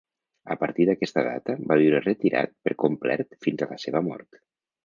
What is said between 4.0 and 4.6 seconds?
mort.